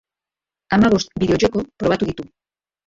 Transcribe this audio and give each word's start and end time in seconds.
Hamabost 0.77 1.13
bideojoko 1.25 1.65
probatu 1.85 2.13
ditu. 2.13 2.29